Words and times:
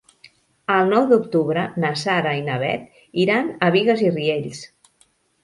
El 0.75 0.87
nou 0.93 1.03
d'octubre 1.11 1.65
na 1.83 1.91
Sara 2.05 2.33
i 2.39 2.41
na 2.49 2.57
Bet 2.65 2.99
iran 3.27 3.53
a 3.67 3.71
Bigues 3.79 4.03
i 4.09 4.11
Riells. 4.19 4.65